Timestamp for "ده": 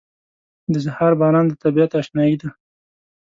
2.41-2.49